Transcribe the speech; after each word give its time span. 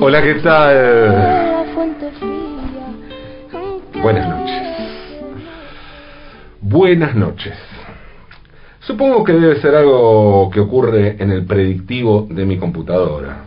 Hola, 0.00 0.22
¿qué 0.22 0.34
tal? 0.36 1.66
Buenas 4.02 4.28
noches. 4.28 4.62
Buenas 6.62 7.14
noches. 7.14 7.54
Supongo 8.80 9.22
que 9.24 9.34
debe 9.34 9.60
ser 9.60 9.74
algo 9.74 10.48
que 10.50 10.60
ocurre 10.60 11.16
en 11.18 11.30
el 11.30 11.44
predictivo 11.44 12.26
de 12.30 12.46
mi 12.46 12.56
computadora. 12.56 13.44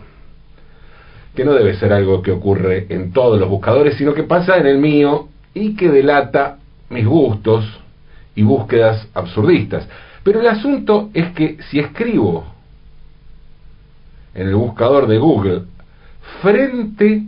Que 1.34 1.44
no 1.44 1.54
debe 1.54 1.74
ser 1.74 1.92
algo 1.92 2.22
que 2.22 2.30
ocurre 2.30 2.86
en 2.88 3.12
todos 3.12 3.40
los 3.40 3.48
buscadores, 3.48 3.96
sino 3.96 4.14
que 4.14 4.22
pasa 4.22 4.58
en 4.58 4.66
el 4.66 4.78
mío 4.78 5.26
y 5.54 5.74
que 5.74 5.90
delata 5.90 6.58
mis 6.88 7.04
gustos 7.04 7.80
y 8.36 8.44
búsquedas 8.44 9.08
absurdistas. 9.12 9.88
Pero 10.22 10.40
el 10.40 10.46
asunto 10.46 11.10
es 11.14 11.32
que 11.32 11.56
si 11.68 11.80
escribo 11.80 12.44
en 14.34 14.46
el 14.46 14.54
buscador 14.54 15.08
de 15.08 15.18
Google 15.18 15.62
frente 16.42 17.22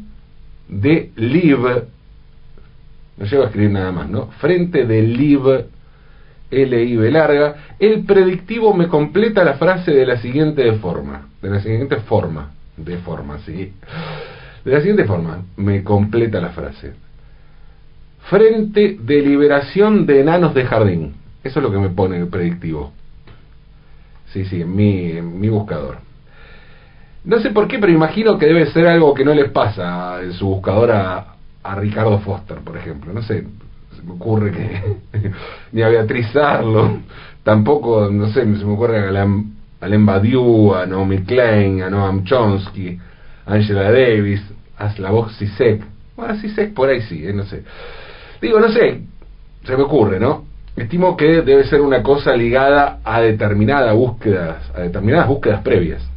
de 0.69 1.13
live 1.17 1.85
no 3.19 3.27
llego 3.27 3.43
a 3.43 3.47
escribir 3.47 3.71
nada 3.71 3.93
más, 3.93 4.09
¿no? 4.09 4.29
Frente 4.39 4.87
de 4.87 5.01
L-I-V 5.01 5.67
larga, 7.11 7.57
el 7.79 8.05
predictivo 8.05 8.73
me 8.75 8.89
completa 8.89 9.45
la 9.45 9.55
frase 9.55 9.91
de 9.91 10.07
la 10.07 10.19
siguiente 10.19 10.73
forma, 10.75 11.29
de 11.43 11.51
la 11.51 11.61
siguiente 11.61 11.97
forma, 11.97 12.53
de 12.77 12.97
forma, 12.99 13.39
sí. 13.41 13.73
De 14.65 14.73
la 14.73 14.79
siguiente 14.79 15.05
forma, 15.05 15.43
me 15.57 15.83
completa 15.83 16.41
la 16.41 16.51
frase. 16.51 16.93
Frente 18.31 18.99
de 19.01 19.23
liberación 19.23 20.07
de 20.07 20.21
enanos 20.21 20.55
de 20.55 20.65
jardín. 20.65 21.15
Eso 21.43 21.59
es 21.59 21.63
lo 21.63 21.73
que 21.73 21.79
me 21.79 21.91
pone 21.91 22.19
el 22.19 22.29
predictivo. 22.29 22.93
Sí, 24.33 24.45
sí, 24.45 24.65
mi, 24.65 25.13
en 25.13 25.41
mi 25.41 25.49
buscador. 25.49 25.99
No 27.25 27.39
sé 27.41 27.51
por 27.51 27.69
qué, 27.69 27.79
pero 27.79 27.93
imagino 27.93 28.39
que 28.39 28.47
debe 28.47 28.67
ser 28.67 28.87
algo 28.87 29.15
que 29.15 29.25
no 29.25 29.35
les 29.35 29.51
pasa 29.51 30.23
en 30.23 30.33
su 30.33 30.47
buscador 30.47 30.93
a, 30.93 31.35
Ricardo 31.77 32.19
Foster, 32.21 32.59
por 32.59 32.79
ejemplo. 32.79 33.13
No 33.13 33.21
sé, 33.21 33.45
se 33.95 34.03
me 34.03 34.13
ocurre 34.13 34.53
que 34.53 35.31
ni 35.73 35.83
a 35.83 35.89
Beatriz 35.89 36.35
Arlo, 36.35 36.99
tampoco, 37.43 38.09
no 38.11 38.29
sé, 38.29 38.41
se 38.41 38.65
me 38.65 38.73
ocurre 38.73 39.07
a 39.07 39.27
Alain 39.81 40.07
Badiou, 40.07 40.75
a 40.75 40.87
Naomi 40.87 41.19
Klein, 41.25 41.83
a 41.83 41.91
Noam 41.91 42.25
Chomsky, 42.25 42.99
Angela 43.45 43.93
Davis, 43.93 44.43
a 44.79 44.91
Slavoj 44.91 45.31
Zizek. 45.33 45.83
Bueno, 46.17 46.37
Zizek 46.37 46.73
por 46.73 46.89
ahí 46.89 47.03
sí, 47.03 47.27
eh, 47.27 47.35
no 47.35 47.45
sé. 47.45 47.63
Digo, 48.41 48.61
no 48.61 48.69
sé, 48.69 49.03
se 49.65 49.77
me 49.77 49.83
ocurre, 49.83 50.19
¿no? 50.19 50.47
Estimo 50.77 51.17
que 51.17 51.43
debe 51.43 51.65
ser 51.65 51.81
una 51.81 52.03
cosa 52.03 52.35
ligada 52.35 53.01
a 53.05 53.21
determinadas 53.21 53.95
búsquedas, 53.95 54.71
a 54.75 54.81
determinadas 54.81 55.29
búsquedas 55.29 55.61
previas. 55.63 56.09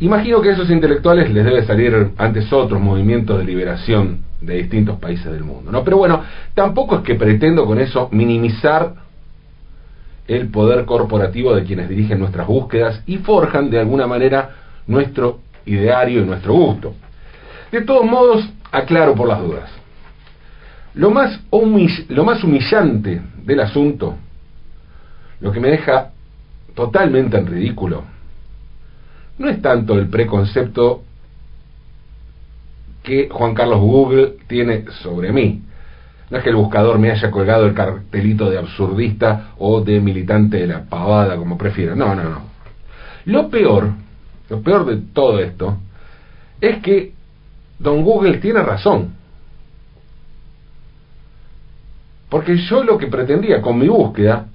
Imagino 0.00 0.40
que 0.40 0.48
a 0.48 0.52
esos 0.52 0.70
intelectuales 0.70 1.30
les 1.30 1.44
debe 1.44 1.62
salir 1.64 2.12
antes 2.16 2.50
otros 2.52 2.80
movimientos 2.80 3.38
de 3.38 3.44
liberación 3.44 4.20
de 4.40 4.54
distintos 4.54 4.98
países 4.98 5.30
del 5.30 5.44
mundo, 5.44 5.70
¿no? 5.70 5.84
Pero 5.84 5.98
bueno, 5.98 6.22
tampoco 6.54 6.96
es 6.96 7.02
que 7.02 7.16
pretendo 7.16 7.66
con 7.66 7.78
eso 7.78 8.08
minimizar 8.10 8.94
el 10.26 10.48
poder 10.48 10.86
corporativo 10.86 11.54
de 11.54 11.64
quienes 11.64 11.88
dirigen 11.88 12.18
nuestras 12.18 12.46
búsquedas 12.46 13.02
y 13.06 13.18
forjan 13.18 13.68
de 13.68 13.78
alguna 13.78 14.06
manera 14.06 14.50
nuestro 14.86 15.40
ideario 15.66 16.22
y 16.22 16.24
nuestro 16.24 16.54
gusto. 16.54 16.94
De 17.70 17.82
todos 17.82 18.06
modos, 18.06 18.48
aclaro 18.72 19.14
por 19.14 19.28
las 19.28 19.40
dudas. 19.40 19.70
Lo 20.94 21.10
más, 21.10 21.40
lo 22.08 22.24
más 22.24 22.42
humillante 22.42 23.20
del 23.44 23.60
asunto, 23.60 24.16
lo 25.40 25.52
que 25.52 25.60
me 25.60 25.68
deja 25.68 26.10
totalmente 26.74 27.36
en 27.36 27.46
ridículo, 27.46 28.04
no 29.40 29.48
es 29.48 29.62
tanto 29.62 29.98
el 29.98 30.08
preconcepto 30.08 31.02
que 33.02 33.30
Juan 33.30 33.54
Carlos 33.54 33.80
Google 33.80 34.34
tiene 34.46 34.84
sobre 35.02 35.32
mí. 35.32 35.62
No 36.28 36.36
es 36.36 36.44
que 36.44 36.50
el 36.50 36.56
buscador 36.56 36.98
me 36.98 37.10
haya 37.10 37.30
colgado 37.30 37.64
el 37.64 37.72
cartelito 37.72 38.50
de 38.50 38.58
absurdista 38.58 39.52
o 39.56 39.80
de 39.80 39.98
militante 39.98 40.58
de 40.58 40.66
la 40.66 40.84
pavada, 40.84 41.38
como 41.38 41.56
prefiera. 41.56 41.94
No, 41.94 42.14
no, 42.14 42.24
no. 42.24 42.42
Lo 43.24 43.48
peor, 43.48 43.88
lo 44.50 44.60
peor 44.60 44.84
de 44.84 44.98
todo 45.14 45.38
esto, 45.38 45.78
es 46.60 46.82
que 46.82 47.14
don 47.78 48.04
Google 48.04 48.38
tiene 48.38 48.60
razón. 48.60 49.14
Porque 52.28 52.58
yo 52.58 52.84
lo 52.84 52.98
que 52.98 53.06
pretendía 53.06 53.62
con 53.62 53.78
mi 53.78 53.88
búsqueda 53.88 54.48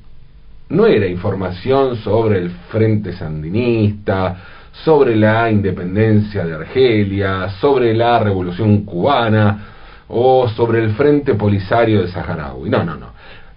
no 0.70 0.86
era 0.86 1.08
información 1.08 1.96
sobre 1.98 2.38
el 2.38 2.52
Frente 2.70 3.14
Sandinista, 3.14 4.55
sobre 4.84 5.16
la 5.16 5.50
independencia 5.50 6.46
de 6.46 6.54
Argelia, 6.54 7.50
sobre 7.62 7.94
la 7.94 8.20
Revolución 8.20 8.84
Cubana 8.84 9.66
o 10.08 10.48
sobre 10.50 10.84
el 10.84 10.92
Frente 10.96 11.36
Polisario 11.36 12.02
de 12.02 12.10
Saharaui. 12.10 12.70
No, 12.70 12.84
no, 12.84 12.96
no. 12.96 13.08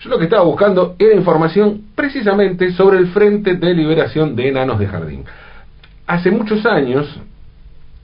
Yo 0.00 0.10
lo 0.10 0.18
que 0.18 0.24
estaba 0.24 0.44
buscando 0.44 0.94
era 0.98 1.14
información 1.14 1.82
precisamente 1.94 2.72
sobre 2.72 2.98
el 2.98 3.08
Frente 3.08 3.56
de 3.56 3.74
Liberación 3.74 4.36
de 4.36 4.48
Enanos 4.48 4.78
de 4.78 4.86
Jardín. 4.86 5.24
Hace 6.06 6.30
muchos 6.30 6.64
años 6.64 7.20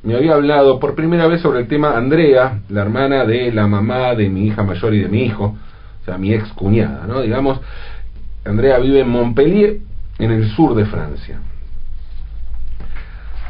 me 0.03 0.15
había 0.15 0.35
hablado 0.35 0.79
por 0.81 0.95
primera 0.95 1.27
vez 1.29 1.41
sobre 1.41 1.61
el 1.61 1.69
tema 1.69 1.97
Andrea, 1.97 2.61
la 2.69 2.83
hermana 2.83 3.25
de 3.25 3.53
la 3.53 3.67
mamá 3.67 4.15
de 4.15 4.29
mi 4.29 4.49
hija 4.49 4.63
mayor 4.63 4.93
y 4.93 5.01
de 5.01 5.09
mi 5.09 5.23
hijo, 5.23 5.57
o 6.03 6.05
sea, 6.05 6.19
mi 6.19 6.35
ex 6.35 6.53
cuñada, 6.53 7.07
¿no? 7.07 7.23
Digamos, 7.23 7.61
Andrea 8.45 8.79
vive 8.79 9.01
en 9.01 9.09
Montpellier, 9.09 9.79
en 10.19 10.31
el 10.31 10.49
sur 10.51 10.75
de 10.75 10.85
Francia. 10.85 11.39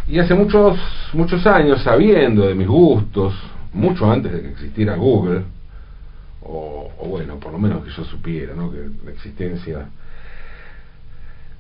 Y 0.07 0.19
hace 0.19 0.35
muchos, 0.35 0.79
muchos 1.15 1.47
años, 1.47 1.83
sabiendo 1.83 2.47
de 2.47 2.55
mis 2.55 2.69
gustos, 2.69 3.35
mucho 3.73 4.11
antes 4.11 4.33
de 4.33 4.43
que 4.43 4.49
existiera 4.51 4.97
Google, 4.97 5.43
o, 6.43 6.91
bueno, 7.07 7.39
por 7.39 7.53
lo 7.53 7.59
menos 7.59 7.85
que 7.85 7.91
yo 7.91 8.05
supiera, 8.05 8.55
¿no? 8.55 8.71
Que 8.71 8.87
la 9.05 9.11
existencia 9.13 9.89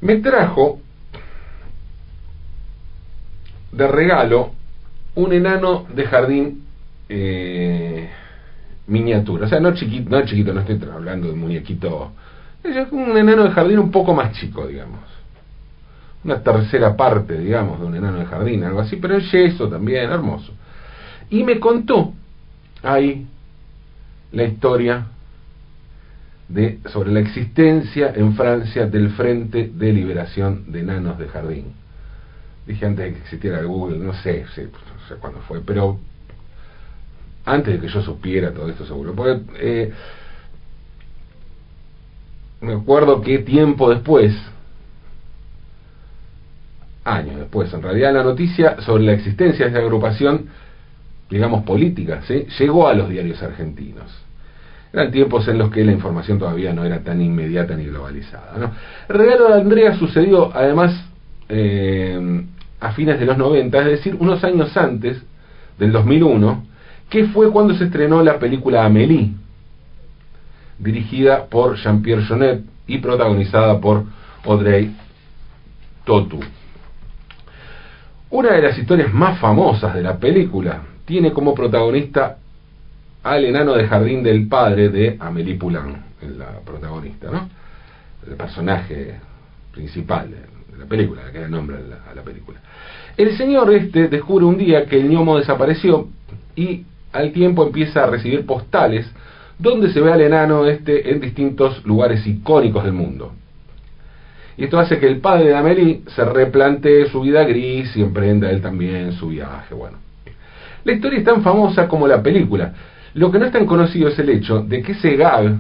me 0.03 0.17
trajo 0.17 0.81
de 3.73 3.89
regalo 3.89 4.53
un 5.15 5.33
enano 5.33 5.87
de 5.95 6.05
jardín 6.05 6.65
eh, 7.09 8.11
miniatura. 8.87 9.47
O 9.47 9.49
sea, 9.49 9.61
no 9.61 9.73
chiquito, 9.75 10.11
no 10.11 10.25
chiquito, 10.27 10.53
no 10.53 10.61
estoy 10.61 10.79
hablando 10.93 11.29
de 11.29 11.35
muñequito. 11.35 12.13
Es 12.63 12.93
un 12.93 13.17
enano 13.17 13.45
de 13.45 13.51
jardín 13.51 13.79
un 13.79 13.91
poco 13.91 14.15
más 14.15 14.33
chico, 14.33 14.67
digamos. 14.67 15.14
Una 16.25 16.43
tercera 16.43 16.97
parte, 16.97 17.39
digamos, 17.39 17.81
de 17.81 17.87
un 17.87 17.97
enano 17.97 18.19
de 18.19 18.27
jardín, 18.27 18.65
algo 18.65 18.81
así, 18.81 18.97
pero 18.97 19.15
en 19.15 19.21
yeso 19.21 19.69
también, 19.69 20.11
hermoso. 20.11 20.53
Y 21.31 21.45
me 21.45 21.61
contó 21.61 22.13
ahí 22.83 23.27
la 24.33 24.45
historia 24.45 25.07
de, 26.49 26.79
sobre 26.87 27.13
la 27.13 27.21
existencia 27.21 28.13
en 28.15 28.35
Francia 28.35 28.87
del 28.87 29.11
Frente 29.11 29.71
de 29.73 29.93
Liberación 29.93 30.73
de 30.73 30.81
Enanos 30.81 31.19
de 31.19 31.29
Jardín. 31.29 31.73
Dije 32.67 32.87
antes 32.87 33.05
de 33.05 33.13
que 33.13 33.19
existiera 33.21 33.63
Google, 33.63 33.99
no 33.99 34.15
sé, 34.15 34.47
sé, 34.55 34.65
no 34.65 35.09
sé 35.09 35.17
cuándo 35.17 35.41
fue, 35.41 35.61
pero 35.61 35.99
antes 37.45 37.75
de 37.75 37.81
que 37.81 37.93
yo 37.93 38.03
supiera 38.03 38.53
todo 38.53 38.69
esto 38.69 38.87
seguro. 38.87 39.15
Porque 39.15 39.43
eh, 39.59 39.93
me 42.61 42.75
acuerdo 42.75 43.21
que 43.21 43.39
tiempo 43.41 43.91
después, 43.91 44.35
años 47.05 47.37
después, 47.37 47.73
en 47.73 47.83
realidad 47.83 48.13
la 48.15 48.23
noticia 48.23 48.81
sobre 48.81 49.05
la 49.05 49.13
existencia 49.13 49.67
de 49.67 49.71
esa 49.71 49.81
agrupación, 49.81 50.47
digamos 51.31 51.65
política, 51.65 52.21
llegó 52.59 52.89
a 52.89 52.95
los 52.95 53.09
diarios 53.09 53.43
argentinos. 53.43 54.11
Eran 54.93 55.11
tiempos 55.11 55.47
en 55.49 55.59
los 55.59 55.71
que 55.71 55.85
la 55.85 55.93
información 55.93 56.39
todavía 56.39 56.73
no 56.73 56.85
era 56.85 57.01
tan 57.01 57.21
inmediata 57.21 57.75
ni 57.75 57.87
globalizada. 57.87 58.73
El 59.09 59.17
regalo 59.17 59.49
de 59.49 59.61
Andrea 59.61 59.97
sucedió 59.97 60.55
además 60.55 61.05
eh, 61.49 62.45
a 62.81 62.93
fines 62.93 63.19
de 63.19 63.27
los 63.27 63.37
90, 63.37 63.79
es 63.81 63.87
decir, 63.87 64.17
unos 64.19 64.43
años 64.45 64.77
antes 64.77 65.21
del 65.79 65.93
2001, 65.93 66.65
que 67.11 67.27
fue 67.27 67.51
cuando 67.51 67.75
se 67.75 67.85
estrenó 67.85 68.23
la 68.23 68.39
película 68.39 68.85
Amélie, 68.85 69.33
dirigida 70.79 71.47
por 71.47 71.77
Jean-Pierre 71.77 72.25
Jeunet 72.25 72.63
y 72.87 72.99
protagonizada 72.99 73.81
por 73.81 74.05
Audrey 74.45 74.95
Tautou. 76.05 76.41
Una 78.35 78.55
de 78.55 78.63
las 78.63 78.77
historias 78.77 79.15
más 79.15 79.39
famosas 79.39 79.95
de 79.95 80.03
la 80.03 80.17
película 80.17 80.83
tiene 81.05 81.33
como 81.33 81.55
protagonista 81.55 82.39
al 83.23 83.45
enano 83.45 83.75
de 83.75 83.87
jardín 83.87 84.25
del 84.25 84.49
padre 84.49 84.89
de 84.89 85.17
Amélie 85.21 85.55
Poulain, 85.55 85.95
la 86.37 86.59
protagonista, 86.67 87.31
¿no? 87.31 87.49
El 88.29 88.35
personaje 88.35 89.21
principal 89.71 90.33
de 90.33 90.79
la 90.81 90.85
película, 90.87 91.31
que 91.31 91.39
da 91.39 91.49
nombre 91.49 91.77
a 91.77 92.13
la, 92.13 92.23
película. 92.23 92.59
El 93.17 93.37
señor 93.37 93.73
este 93.73 94.09
descubre 94.09 94.45
un 94.45 94.59
día 94.59 94.85
que 94.87 94.97
el 94.97 95.09
gnomo 95.09 95.39
desapareció 95.39 96.09
y 96.57 96.83
al 97.13 97.31
tiempo 97.31 97.65
empieza 97.65 98.03
a 98.03 98.07
recibir 98.09 98.45
postales 98.47 99.09
donde 99.61 99.93
se 99.93 100.01
ve 100.01 100.13
al 100.13 100.23
enano 100.23 100.67
este 100.67 101.13
en 101.13 101.21
distintos 101.21 101.87
lugares 101.87 102.27
icónicos 102.27 102.83
del 102.83 102.95
mundo. 102.95 103.33
Y 104.57 104.65
esto 104.65 104.79
hace 104.79 104.99
que 104.99 105.07
el 105.07 105.19
padre 105.21 105.47
de 105.47 105.57
Amélie 105.57 106.03
se 106.07 106.25
replantee 106.25 107.09
su 107.09 107.23
vida 107.23 107.45
gris 107.45 107.97
y 107.97 108.03
emprenda 108.03 108.51
él 108.51 108.61
también 108.61 109.13
su 109.13 109.29
viaje. 109.29 109.75
Bueno, 109.75 109.99
la 110.85 110.93
historia 110.93 111.19
es 111.19 111.25
tan 111.25 111.43
famosa 111.43 111.89
como 111.89 112.07
la 112.07 112.23
película. 112.23 112.73
Lo 113.15 113.31
que 113.31 113.39
no 113.39 113.47
es 113.47 113.53
tan 113.53 113.67
conocido 113.67 114.09
es 114.09 114.19
el 114.19 114.29
hecho 114.29 114.61
de 114.61 114.83
que 114.83 114.93
ese 114.93 115.17
gag, 115.17 115.57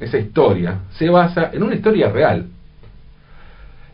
esa 0.00 0.18
historia, 0.18 0.80
se 0.90 1.08
basa 1.08 1.50
en 1.52 1.62
una 1.62 1.74
historia 1.74 2.10
real. 2.10 2.46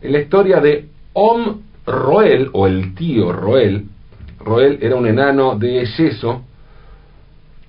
En 0.01 0.11
la 0.11 0.19
historia 0.19 0.59
de 0.59 0.87
Om 1.13 1.61
Roel, 1.85 2.49
o 2.53 2.67
el 2.67 2.95
tío 2.95 3.31
Roel. 3.31 3.85
Roel 4.39 4.79
era 4.81 4.95
un 4.95 5.05
enano 5.05 5.55
de 5.55 5.85
yeso 5.85 6.41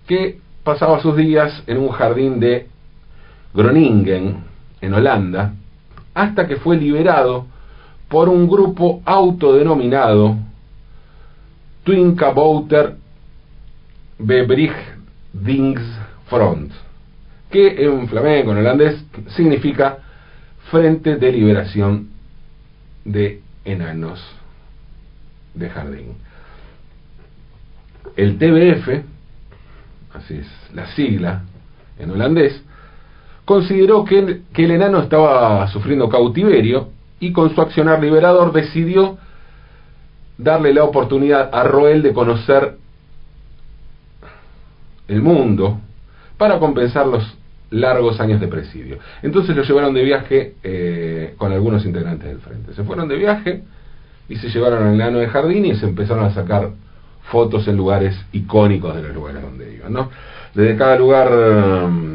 que 0.06 0.38
pasaba 0.64 1.00
sus 1.00 1.16
días 1.16 1.62
en 1.66 1.78
un 1.78 1.88
jardín 1.90 2.40
de 2.40 2.66
Groningen, 3.54 4.36
en 4.80 4.94
Holanda, 4.94 5.54
hasta 6.14 6.46
que 6.46 6.56
fue 6.56 6.76
liberado 6.76 7.46
por 8.08 8.28
un 8.28 8.48
grupo 8.48 9.02
autodenominado 9.04 10.36
Twinkabouter 11.84 12.96
Front, 16.26 16.72
que 17.50 17.84
en 17.84 18.08
flamenco, 18.08 18.52
en 18.52 18.58
holandés, 18.58 19.04
significa 19.28 19.98
Frente 20.70 21.16
de 21.16 21.32
Liberación 21.32 22.08
de 23.04 23.40
Enanos 23.64 24.24
de 25.54 25.68
Jardín. 25.68 26.14
El 28.16 28.38
TBF, 28.38 29.04
así 30.14 30.34
es 30.34 30.46
la 30.74 30.86
sigla 30.94 31.42
en 31.98 32.10
holandés, 32.10 32.62
consideró 33.44 34.04
que 34.04 34.18
el, 34.18 34.42
que 34.52 34.64
el 34.64 34.72
enano 34.72 35.00
estaba 35.00 35.66
sufriendo 35.68 36.08
cautiverio 36.08 36.88
y 37.20 37.32
con 37.32 37.54
su 37.54 37.60
accionar 37.60 38.00
liberador 38.02 38.52
decidió 38.52 39.18
darle 40.38 40.74
la 40.74 40.84
oportunidad 40.84 41.50
a 41.52 41.64
Roel 41.64 42.02
de 42.02 42.12
conocer 42.12 42.76
el 45.08 45.22
mundo 45.22 45.80
para 46.36 46.58
compensar 46.58 47.06
los 47.06 47.38
largos 47.70 48.20
años 48.20 48.40
de 48.40 48.48
presidio. 48.48 48.98
Entonces 49.22 49.56
lo 49.56 49.62
llevaron 49.62 49.94
de 49.94 50.02
viaje 50.02 50.54
eh, 50.62 51.34
con 51.38 51.52
algunos 51.52 51.84
integrantes 51.84 52.28
del 52.28 52.38
frente. 52.40 52.74
Se 52.74 52.84
fueron 52.84 53.08
de 53.08 53.16
viaje 53.16 53.62
y 54.28 54.36
se 54.36 54.48
llevaron 54.48 54.86
al 54.86 54.94
enano 54.94 55.18
de 55.18 55.28
jardín 55.28 55.64
y 55.66 55.76
se 55.76 55.86
empezaron 55.86 56.24
a 56.24 56.34
sacar 56.34 56.70
fotos 57.30 57.66
en 57.68 57.76
lugares 57.76 58.16
icónicos 58.32 58.94
de 58.94 59.02
los 59.02 59.14
lugares 59.14 59.42
donde 59.42 59.74
iban. 59.74 59.92
¿no? 59.92 60.10
Desde 60.54 60.76
cada 60.76 60.96
lugar 60.96 61.30
um, 61.32 62.11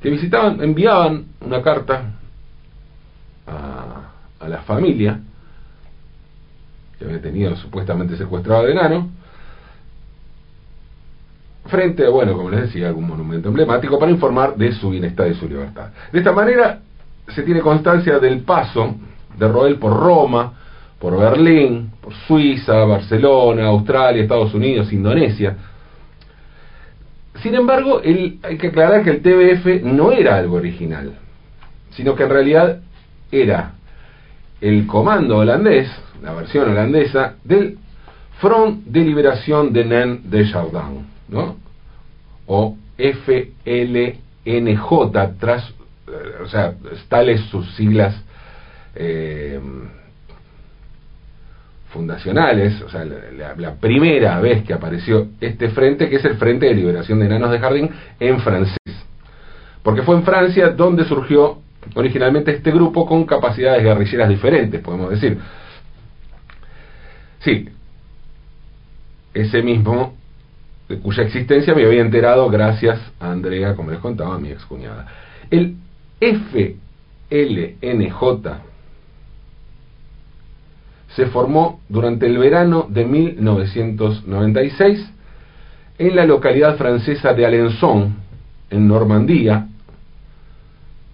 que 0.00 0.10
visitaban, 0.10 0.62
enviaban 0.62 1.26
una 1.40 1.62
carta 1.62 2.12
a, 3.46 4.46
la 4.46 4.58
familia 4.62 5.20
que 6.98 7.04
había 7.04 7.20
tenido 7.20 7.54
supuestamente 7.56 8.16
secuestrado 8.16 8.62
al 8.62 8.70
enano, 8.70 9.10
frente 11.66 12.06
a, 12.06 12.10
bueno, 12.10 12.34
como 12.34 12.50
les 12.50 12.62
decía, 12.62 12.88
algún 12.88 13.06
monumento 13.06 13.48
emblemático 13.48 13.98
para 13.98 14.10
informar 14.10 14.56
de 14.56 14.72
su 14.72 14.90
bienestar 14.90 15.28
y 15.28 15.34
su 15.34 15.48
libertad. 15.48 15.90
De 16.12 16.18
esta 16.18 16.32
manera 16.32 16.80
se 17.28 17.42
tiene 17.42 17.60
constancia 17.60 18.18
del 18.18 18.40
paso 18.40 18.94
de 19.36 19.48
Roel 19.48 19.76
por 19.76 19.92
Roma, 19.92 20.52
por 20.98 21.16
Berlín, 21.16 21.92
por 22.00 22.12
Suiza, 22.26 22.84
Barcelona, 22.84 23.66
Australia, 23.66 24.22
Estados 24.22 24.52
Unidos, 24.54 24.92
Indonesia. 24.92 25.56
Sin 27.42 27.54
embargo, 27.54 28.00
hay 28.04 28.58
que 28.58 28.68
aclarar 28.68 29.04
que 29.04 29.10
el 29.10 29.22
TBF 29.22 29.84
no 29.84 30.12
era 30.12 30.36
algo 30.36 30.56
original, 30.56 31.12
sino 31.90 32.14
que 32.14 32.24
en 32.24 32.30
realidad 32.30 32.80
era 33.30 33.72
el 34.60 34.86
comando 34.86 35.38
holandés, 35.38 35.88
la 36.22 36.32
versión 36.34 36.70
holandesa, 36.70 37.34
del 37.44 37.78
Front 38.40 38.86
de 38.86 39.00
Liberación 39.00 39.72
de 39.72 39.84
Nen 39.84 40.30
de 40.30 40.50
Chardin, 40.50 41.06
¿no? 41.28 41.56
o 42.48 42.76
FLNJ, 42.96 44.82
tras, 45.38 45.68
eh, 45.68 46.42
o 46.42 46.48
sea, 46.48 46.74
tales 47.08 47.42
sus 47.42 47.70
siglas 47.76 48.14
eh, 48.94 49.60
fundacionales, 51.88 52.80
o 52.82 52.88
sea, 52.88 53.04
la, 53.04 53.74
primera 53.74 54.40
vez 54.40 54.62
que 54.64 54.74
apareció 54.74 55.28
este 55.40 55.68
frente, 55.70 56.08
que 56.08 56.16
es 56.16 56.24
el 56.24 56.36
Frente 56.36 56.66
de 56.66 56.74
Liberación 56.74 57.18
de 57.18 57.26
Enanos 57.26 57.50
de 57.50 57.58
Jardín, 57.58 57.90
en 58.20 58.40
francés. 58.40 58.76
Porque 59.82 60.02
fue 60.02 60.16
en 60.16 60.22
Francia 60.22 60.68
donde 60.68 61.04
surgió 61.04 61.58
originalmente 61.94 62.50
este 62.50 62.70
grupo 62.70 63.06
con 63.06 63.24
capacidades 63.24 63.82
guerrilleras 63.82 64.28
diferentes, 64.28 64.80
podemos 64.82 65.10
decir. 65.10 65.38
Sí, 67.40 67.68
ese 69.32 69.62
mismo, 69.62 70.14
de 70.88 70.98
cuya 70.98 71.22
existencia 71.22 71.74
me 71.74 71.86
había 71.86 72.02
enterado 72.02 72.50
gracias 72.50 73.00
a 73.18 73.30
Andrea, 73.30 73.74
como 73.74 73.90
les 73.92 74.00
contaba, 74.00 74.38
mi 74.38 74.50
excuñada. 74.50 75.06
El 75.50 75.76
FLNJ 77.30 77.38
se 81.18 81.26
formó 81.26 81.80
durante 81.88 82.26
el 82.26 82.38
verano 82.38 82.86
de 82.88 83.04
1996 83.04 85.10
en 85.98 86.14
la 86.14 86.24
localidad 86.24 86.76
francesa 86.76 87.34
de 87.34 87.44
Alençon, 87.44 88.14
en 88.70 88.86
Normandía, 88.86 89.66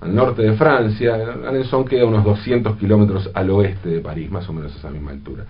al 0.03 0.15
norte 0.15 0.43
de 0.43 0.53
Francia. 0.59 1.15
Alençon 1.49 1.87
queda 1.87 2.05
unos 2.05 2.23
200 2.23 2.77
kilómetros 2.77 3.31
al 3.33 3.49
oeste 3.49 3.89
de 3.89 4.01
París, 4.01 4.31
más 4.31 4.47
o 4.47 4.53
menos 4.53 4.75
a 4.75 4.79
esa 4.79 4.91
misma 4.91 5.13
altura. 5.13 5.47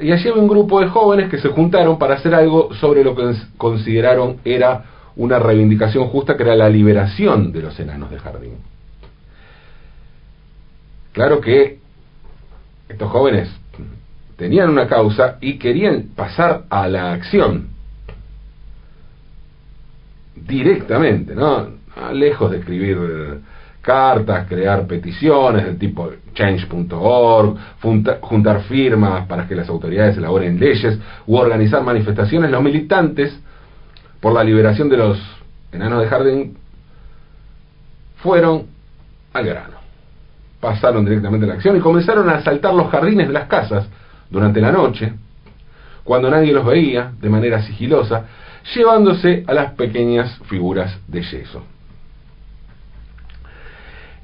Y 0.00 0.10
allí 0.10 0.30
había 0.30 0.42
un 0.42 0.48
grupo 0.48 0.80
de 0.80 0.88
jóvenes 0.88 1.30
que 1.30 1.38
se 1.38 1.50
juntaron 1.50 1.96
para 1.96 2.14
hacer 2.14 2.34
algo 2.34 2.74
sobre 2.74 3.04
lo 3.04 3.14
que 3.14 3.36
consideraron 3.56 4.38
era 4.44 4.82
una 5.14 5.38
reivindicación 5.38 6.08
justa, 6.08 6.36
que 6.36 6.42
era 6.42 6.56
la 6.56 6.68
liberación 6.68 7.52
de 7.52 7.62
los 7.62 7.78
enanos 7.78 8.10
de 8.10 8.18
jardín. 8.18 8.54
Claro 11.12 11.40
que 11.40 11.86
estos 12.88 13.10
jóvenes 13.10 13.48
tenían 14.36 14.70
una 14.70 14.86
causa 14.86 15.38
y 15.40 15.58
querían 15.58 16.10
pasar 16.14 16.64
a 16.68 16.88
la 16.88 17.12
acción 17.12 17.68
directamente, 20.34 21.34
¿no? 21.34 21.68
Lejos 22.12 22.50
de 22.50 22.58
escribir 22.58 23.40
cartas, 23.80 24.46
crear 24.48 24.86
peticiones 24.86 25.64
del 25.64 25.78
tipo 25.78 26.10
change.org, 26.34 27.56
juntar 28.20 28.62
firmas 28.62 29.26
para 29.26 29.46
que 29.46 29.54
las 29.54 29.68
autoridades 29.68 30.16
elaboren 30.18 30.58
leyes 30.58 30.98
u 31.26 31.36
organizar 31.36 31.82
manifestaciones, 31.82 32.50
los 32.50 32.62
militantes 32.62 33.38
por 34.20 34.34
la 34.34 34.44
liberación 34.44 34.88
de 34.88 34.96
los 34.96 35.18
enanos 35.72 36.02
de 36.02 36.08
jardín 36.08 36.56
fueron 38.16 38.64
al 39.32 39.46
grano. 39.46 39.76
Pasaron 40.60 41.04
directamente 41.04 41.46
a 41.46 41.48
la 41.48 41.54
acción 41.54 41.76
y 41.76 41.80
comenzaron 41.80 42.28
a 42.28 42.36
asaltar 42.36 42.74
los 42.74 42.90
jardines 42.90 43.28
de 43.28 43.32
las 43.32 43.46
casas 43.46 43.86
durante 44.30 44.60
la 44.60 44.72
noche, 44.72 45.12
cuando 46.04 46.30
nadie 46.30 46.52
los 46.52 46.64
veía, 46.64 47.12
de 47.20 47.28
manera 47.28 47.62
sigilosa, 47.62 48.26
llevándose 48.74 49.44
a 49.46 49.54
las 49.54 49.72
pequeñas 49.72 50.38
figuras 50.48 50.98
de 51.08 51.22
yeso. 51.22 51.62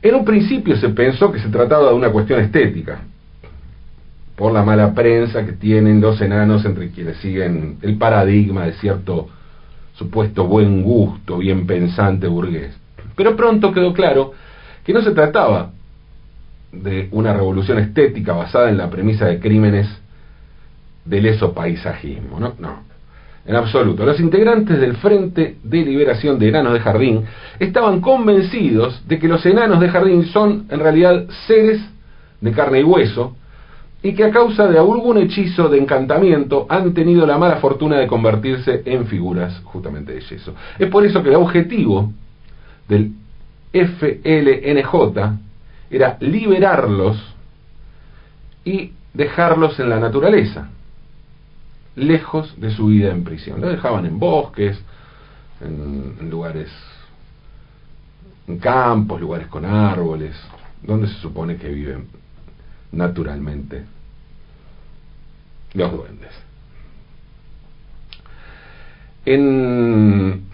En 0.00 0.14
un 0.14 0.24
principio 0.24 0.76
se 0.76 0.88
pensó 0.88 1.30
que 1.30 1.38
se 1.38 1.48
trataba 1.48 1.88
de 1.90 1.94
una 1.94 2.10
cuestión 2.10 2.40
estética, 2.40 3.00
por 4.36 4.52
la 4.52 4.64
mala 4.64 4.94
prensa 4.94 5.44
que 5.44 5.52
tienen 5.52 6.00
los 6.00 6.20
enanos 6.20 6.64
entre 6.64 6.90
quienes 6.90 7.18
siguen 7.18 7.78
el 7.82 7.96
paradigma 7.96 8.64
de 8.66 8.72
cierto 8.72 9.28
supuesto 9.94 10.46
buen 10.46 10.82
gusto, 10.82 11.38
bien 11.38 11.66
pensante 11.66 12.26
burgués. 12.26 12.76
Pero 13.14 13.36
pronto 13.36 13.72
quedó 13.72 13.92
claro 13.92 14.32
que 14.84 14.92
no 14.92 15.02
se 15.02 15.12
trataba 15.12 15.70
de 16.72 17.08
una 17.12 17.32
revolución 17.32 17.78
estética 17.78 18.32
basada 18.32 18.70
en 18.70 18.78
la 18.78 18.90
premisa 18.90 19.26
de 19.26 19.38
crímenes 19.38 19.88
del 21.04 21.26
esopaisajismo, 21.26 22.40
¿no? 22.40 22.54
No, 22.58 22.82
en 23.44 23.56
absoluto. 23.56 24.06
Los 24.06 24.20
integrantes 24.20 24.80
del 24.80 24.96
Frente 24.96 25.56
de 25.62 25.84
Liberación 25.84 26.38
de 26.38 26.48
Enanos 26.48 26.72
de 26.72 26.80
Jardín 26.80 27.24
estaban 27.58 28.00
convencidos 28.00 29.06
de 29.06 29.18
que 29.18 29.28
los 29.28 29.44
enanos 29.44 29.80
de 29.80 29.88
jardín 29.88 30.24
son 30.26 30.66
en 30.70 30.80
realidad 30.80 31.26
seres 31.46 31.80
de 32.40 32.52
carne 32.52 32.80
y 32.80 32.84
hueso 32.84 33.36
y 34.02 34.14
que 34.14 34.24
a 34.24 34.30
causa 34.30 34.66
de 34.66 34.78
algún 34.78 35.18
hechizo 35.18 35.68
de 35.68 35.78
encantamiento 35.78 36.66
han 36.68 36.92
tenido 36.92 37.26
la 37.26 37.38
mala 37.38 37.56
fortuna 37.56 37.98
de 37.98 38.06
convertirse 38.06 38.82
en 38.84 39.06
figuras 39.06 39.60
justamente 39.64 40.12
de 40.12 40.20
yeso. 40.20 40.54
Es 40.78 40.88
por 40.88 41.04
eso 41.04 41.22
que 41.22 41.28
el 41.28 41.36
objetivo 41.36 42.12
del 42.88 43.12
FLNJ 43.72 45.38
era 45.92 46.16
liberarlos 46.20 47.18
y 48.64 48.92
dejarlos 49.12 49.78
en 49.78 49.90
la 49.90 50.00
naturaleza 50.00 50.68
lejos 51.96 52.58
de 52.58 52.70
su 52.70 52.86
vida 52.86 53.10
en 53.10 53.24
prisión. 53.24 53.60
Lo 53.60 53.68
dejaban 53.68 54.06
en 54.06 54.18
bosques, 54.18 54.80
en, 55.60 56.30
lugares, 56.30 56.70
en 58.48 58.58
campos, 58.58 59.20
lugares 59.20 59.48
con 59.48 59.64
árboles, 59.64 60.34
donde 60.82 61.08
se 61.08 61.14
supone 61.14 61.56
que 61.56 61.68
viven 61.68 62.06
naturalmente 62.92 63.84
los 65.74 65.92
duendes. 65.92 66.30
En, 69.24 70.46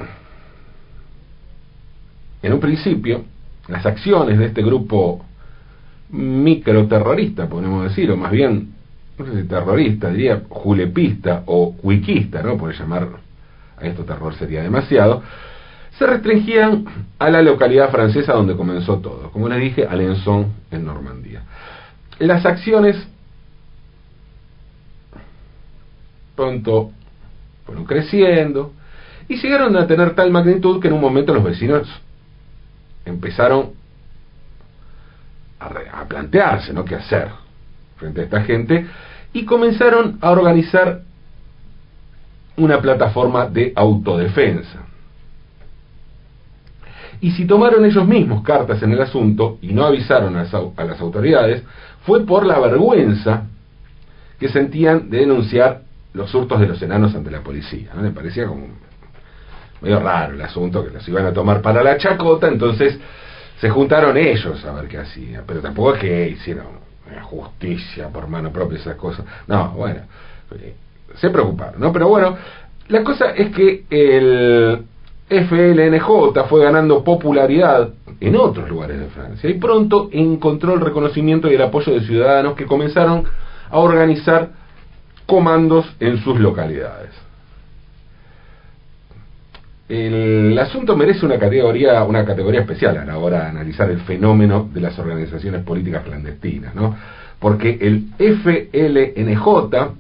en 2.43 2.53
un 2.53 2.61
principio, 2.61 3.25
las 3.69 3.87
acciones 3.87 4.39
de 4.39 4.47
este 4.47 4.63
grupo 4.63 5.25
microterrorista, 6.11 7.49
podemos 7.49 7.85
decir, 7.85 8.11
o 8.11 8.17
más 8.17 8.31
bien, 8.31 8.73
no 9.19 9.27
sé 9.27 9.43
si 9.43 9.49
terrorista, 9.49 10.11
diría 10.11 10.43
julepista 10.49 11.43
o 11.47 11.75
wikista, 11.83 12.43
¿no? 12.43 12.57
Por 12.57 12.73
llamar 12.73 13.09
a 13.77 13.87
esto 13.87 14.05
terror 14.05 14.35
sería 14.35 14.63
demasiado, 14.63 15.23
se 15.99 16.07
restringían 16.07 16.85
a 17.19 17.29
la 17.29 17.43
localidad 17.43 17.91
francesa 17.91 18.33
donde 18.33 18.57
comenzó 18.57 18.99
todo, 18.99 19.31
como 19.31 19.49
les 19.49 19.61
dije, 19.61 19.87
Alençon 19.87 20.53
en 20.71 20.85
Normandía. 20.85 21.43
Las 22.21 22.47
acciones 22.47 22.97
pronto 26.37 26.93
fueron 27.67 27.85
creciendo 27.85 28.73
y 29.29 29.37
llegaron 29.37 29.77
a 29.77 29.87
tener 29.87 30.15
tal 30.15 30.31
magnitud 30.31 30.81
que 30.81 30.89
en 30.89 30.95
un 30.95 31.01
momento 31.01 31.35
los 31.35 31.43
vecinos 31.43 31.89
empezaron 33.05 33.71
a, 35.61 36.05
plantearse, 36.05 36.73
¿no? 36.73 36.85
¿Qué 36.85 36.95
hacer 36.95 37.29
frente 37.97 38.21
a 38.21 38.25
esta 38.25 38.43
gente? 38.43 38.87
Y 39.33 39.45
comenzaron 39.45 40.19
a 40.21 40.31
organizar 40.31 41.03
una 42.57 42.81
plataforma 42.81 43.47
de 43.47 43.73
autodefensa. 43.75 44.81
Y 47.21 47.33
si 47.33 47.47
tomaron 47.47 47.85
ellos 47.85 48.07
mismos 48.07 48.43
cartas 48.43 48.83
en 48.83 48.93
el 48.93 49.01
asunto 49.01 49.59
y 49.61 49.73
no 49.73 49.85
avisaron 49.85 50.37
a 50.37 50.45
las, 50.45 51.01
autoridades, 51.01 51.65
fue 52.03 52.25
por 52.25 52.47
la 52.47 52.59
vergüenza 52.61 53.45
que 54.39 54.49
sentían 54.49 55.11
de 55.11 55.19
denunciar 55.19 55.83
los 56.15 56.33
hurtos 56.33 56.61
de 56.61 56.69
los 56.69 56.81
enanos 56.81 57.15
ante 57.15 57.31
la 57.31 57.41
policía. 57.41 57.91
Me 58.01 58.13
parecía 58.13 58.47
como 58.47 58.69
medio 59.81 60.01
raro 60.01 60.35
el 60.35 60.43
asunto, 60.43 60.85
que 60.85 60.91
los 60.91 61.09
iban 61.09 61.27
a 61.27 61.33
tomar 61.33 61.61
para 61.61 61.83
la 61.83 61.97
chacota, 61.97 62.49
entonces 62.49 62.99
se 63.61 63.71
juntaron 63.71 64.17
ellos 64.17 64.65
a 64.65 64.73
ver 64.73 64.89
qué 64.89 64.99
hacían, 64.99 65.45
pero 65.47 65.61
tampoco 65.61 65.95
es 65.95 66.01
que 66.01 66.29
hicieron 66.29 66.89
justicia 67.23 68.09
por 68.09 68.29
mano 68.29 68.53
propia 68.53 68.79
esas 68.79 68.97
cosas. 68.97 69.25
No, 69.47 69.71
bueno, 69.71 70.01
eh, 70.53 70.75
se 71.17 71.31
preocuparon, 71.31 71.81
¿no? 71.81 71.93
Pero 71.93 72.09
bueno, 72.09 72.37
la 72.89 73.03
cosa 73.03 73.31
es 73.31 73.55
que 73.55 73.85
el 73.91 74.85
FLNJ 75.29 76.47
fue 76.49 76.63
ganando 76.63 77.05
popularidad 77.05 77.91
en 78.21 78.37
otros 78.37 78.69
lugares 78.69 78.99
de 78.99 79.07
Francia 79.07 79.49
y 79.49 79.55
pronto 79.55 80.09
encontró 80.13 80.75
el 80.75 80.81
reconocimiento 80.81 81.51
y 81.51 81.55
el 81.55 81.63
apoyo 81.63 81.93
de 81.93 82.01
ciudadanos 82.01 82.55
que 82.55 82.67
comenzaron 82.67 83.25
a 83.71 83.79
organizar 83.79 84.51
comandos 85.27 85.87
en 86.01 86.19
sus 86.19 86.39
localidades. 86.41 87.11
El 89.89 90.59
asunto 90.59 90.95
merece 90.97 91.25
una 91.25 91.39
categoría, 91.39 92.05
una 92.05 92.25
categoría 92.25 92.61
especial 92.61 92.99
a 92.99 93.07
la 93.07 93.17
hora 93.17 93.45
de 93.45 93.47
analizar 93.47 93.91
el 93.91 94.01
fenómeno 94.01 94.69
de 94.73 94.83
las 94.83 94.99
organizaciones 94.99 95.63
políticas 95.63 96.05
clandestinas, 96.05 96.75
¿no? 96.75 96.95
Porque 97.39 97.79
el 97.81 98.09
FLNJ 98.19 99.95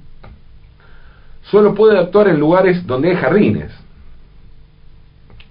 solo 1.44 1.74
puede 1.74 1.98
actuar 1.98 2.28
en 2.28 2.38
lugares 2.38 2.86
donde 2.86 3.10
hay 3.10 3.16
jardines, 3.16 3.72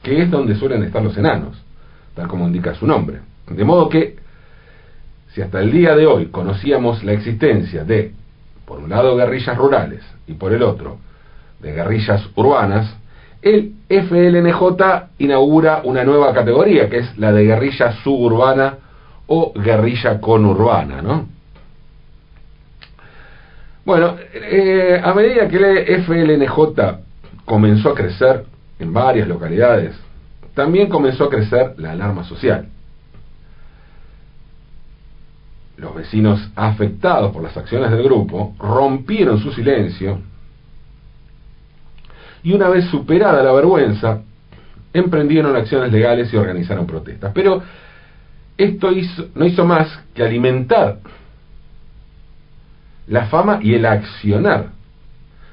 que 0.04 0.22
es 0.22 0.30
donde 0.30 0.56
suelen 0.56 0.84
estar 0.84 1.02
los 1.02 1.18
enanos, 1.18 1.58
tal 2.14 2.28
como 2.28 2.46
indica 2.46 2.76
su 2.76 2.86
nombre. 2.86 3.22
De 3.50 3.64
modo 3.64 3.90
que, 3.90 4.18
si 5.34 5.42
hasta 5.42 5.62
el 5.62 5.72
día 5.72 5.96
de 5.96 6.06
hoy 6.06 6.28
conocíamos 6.28 7.04
la 7.04 7.14
existencia 7.14 7.84
de, 7.84 8.12
por 8.66 8.80
un 8.80 8.90
lado, 8.90 9.16
guerrillas 9.16 9.58
rurales 9.58 10.04
y 10.28 10.34
por 10.34 10.54
el 10.54 10.62
otro, 10.62 11.00
de 11.60 11.74
guerrillas 11.74 12.24
urbanas, 12.36 12.96
el 13.42 13.77
FLNJ 13.90 14.62
inaugura 15.20 15.82
una 15.84 16.04
nueva 16.04 16.34
categoría, 16.34 16.90
que 16.90 16.98
es 16.98 17.18
la 17.18 17.32
de 17.32 17.46
guerrilla 17.46 17.94
suburbana 18.04 18.76
o 19.28 19.54
guerrilla 19.54 20.20
conurbana, 20.20 21.02
¿no? 21.02 21.28
Bueno, 23.86 24.16
eh, 24.34 25.02
a 25.02 25.14
medida 25.14 25.48
que 25.48 25.56
el 25.56 26.04
FLNJ 26.04 27.00
comenzó 27.46 27.92
a 27.92 27.96
crecer, 27.96 28.46
en 28.80 28.94
varias 28.94 29.28
localidades, 29.28 29.96
también 30.54 30.90
comenzó 30.90 31.26
a 31.26 31.30
crecer 31.30 31.76
la 31.78 31.92
alarma 31.92 32.24
social. 32.26 32.68
Los 35.78 35.96
vecinos 35.96 36.50
afectados 36.56 37.32
por 37.32 37.44
las 37.44 37.56
acciones 37.56 37.92
del 37.92 38.04
grupo 38.04 38.56
rompieron 38.60 39.40
su 39.40 39.52
silencio 39.54 40.20
y 42.44 42.54
una 42.54 42.70
vez 42.70 42.86
superada 42.86 43.44
la 43.44 43.52
vergüenza, 43.52 44.22
emprendieron 44.94 45.56
acciones 45.56 45.92
legales 45.92 46.34
y 46.34 46.38
organizaron 46.38 46.88
protestas. 46.88 47.32
Pero 47.34 47.62
esto 48.58 48.90
no 49.36 49.46
hizo 49.46 49.66
más 49.66 49.88
que 50.14 50.24
alimentar 50.24 50.98
la 53.08 53.28
fama 53.28 53.60
y 53.62 53.74
el 53.74 53.86
accionar 53.86 54.70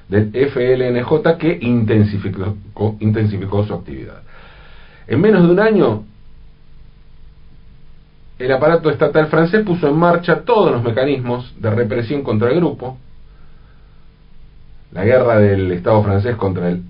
del 0.09 0.31
FLNJ 0.33 1.39
que 1.39 1.59
intensificó, 1.61 2.97
intensificó 3.01 3.65
su 3.65 3.75
actividad. 3.75 4.23
En 5.07 5.21
menos 5.21 5.43
de 5.43 5.51
un 5.51 5.61
año, 5.61 6.05
el 8.39 8.53
aparato 8.53 8.91
estatal 8.91 9.29
francés 9.29 9.65
puso 9.65 9.89
en 9.89 9.97
marcha 9.97 10.41
todos 10.41 10.73
los 10.73 10.83
mecanismos 10.83 11.55
de 11.59 11.71
represión 11.71 12.23
contra 12.23 12.51
el 12.51 12.57
grupo. 12.57 12.99
La 14.95 15.05
guerra 15.05 15.39
del 15.39 15.73
Estado 15.73 16.03
francés 16.05 16.37
contra 16.37 16.69
el 16.69 16.85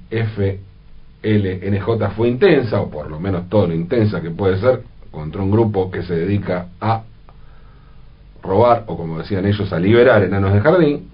FLNJ 1.22 2.10
fue 2.14 2.28
intensa, 2.28 2.82
o 2.82 2.90
por 2.90 3.10
lo 3.10 3.18
menos 3.18 3.48
todo 3.48 3.66
lo 3.66 3.74
intensa 3.74 4.20
que 4.20 4.30
puede 4.30 4.60
ser, 4.60 4.82
contra 5.10 5.40
un 5.42 5.50
grupo 5.50 5.90
que 5.90 6.02
se 6.02 6.14
dedica 6.14 6.66
a 6.82 7.02
robar, 8.42 8.84
o 8.88 8.98
como 8.98 9.18
decían 9.18 9.46
ellos, 9.46 9.72
a 9.72 9.78
liberar 9.78 10.22
enanos 10.22 10.52
de 10.52 10.60
jardín. 10.60 11.10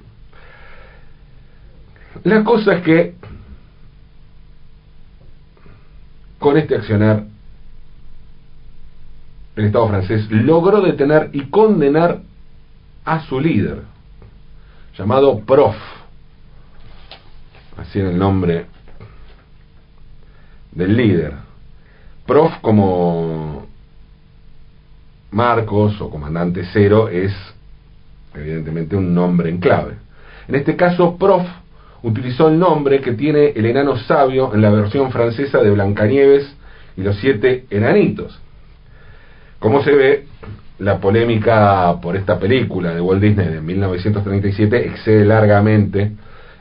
La 2.25 2.43
cosa 2.43 2.75
es 2.75 2.83
que 2.83 3.15
con 6.41 6.57
este 6.57 6.75
accionar 6.75 7.23
el 9.55 9.65
Estado 9.65 9.87
francés 9.89 10.29
logró 10.29 10.81
detener 10.81 11.31
y 11.33 11.43
condenar 11.51 12.19
a 13.05 13.21
su 13.27 13.39
líder, 13.39 13.83
llamado 14.99 15.39
Prof, 15.41 15.77
así 17.81 17.99
en 17.99 18.07
el 18.07 18.19
nombre 18.19 18.67
del 20.73 20.97
líder. 20.97 21.35
Prof 22.27 22.59
como 22.61 23.67
Marcos 25.31 26.01
o 26.01 26.11
comandante 26.11 26.63
cero 26.73 27.09
es 27.09 27.33
evidentemente 28.35 28.97
un 28.97 29.15
nombre 29.15 29.49
en 29.49 29.59
clave. 29.59 29.95
En 30.47 30.55
este 30.55 30.77
caso, 30.77 31.17
Prof 31.17 31.47
utilizó 32.03 32.49
el 32.49 32.59
nombre 32.59 33.01
que 33.01 33.13
tiene 33.13 33.49
el 33.49 33.67
enano 33.67 33.97
sabio 33.97 34.55
en 34.55 34.63
la 34.63 34.71
versión 34.71 35.11
francesa 35.11 35.59
de 35.59 35.71
Blancanieves 35.71 36.55
y 36.97 37.03
los 37.03 37.17
siete 37.17 37.67
enanitos. 37.71 38.39
Como 39.59 39.83
se 39.83 39.93
ve, 39.93 40.27
la 40.79 40.99
polémica 40.99 41.99
por 42.01 42.17
esta 42.17 42.39
película 42.39 42.95
de 42.95 43.01
Walt 43.01 43.23
Disney 43.23 43.49
de 43.49 43.61
1937 43.61 44.87
excede 44.87 45.25
largamente 45.25 46.13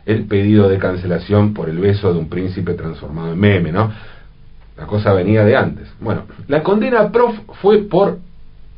el 0.10 0.26
pedido 0.26 0.68
de 0.68 0.80
cancelación 0.80 1.54
por 1.54 1.70
el 1.70 1.78
beso 1.78 2.12
de 2.12 2.18
un 2.18 2.30
príncipe 2.30 2.74
transformado 2.74 3.32
en 3.32 3.40
meme, 3.40 3.72
¿no? 3.72 3.92
La 4.76 4.88
cosa 4.88 5.14
venía 5.14 5.46
de 5.46 5.56
antes. 5.56 5.88
Bueno, 6.00 6.24
la 6.48 6.64
condena 6.64 7.12
prof 7.12 7.38
fue 7.62 7.84
por 7.84 8.18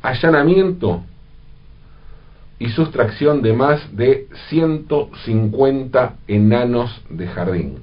allanamiento 0.02 1.02
y 2.58 2.68
sustracción 2.68 3.40
de 3.40 3.54
más 3.54 3.96
de 3.96 4.28
150 4.50 6.16
enanos 6.28 7.02
de 7.08 7.26
jardín. 7.26 7.78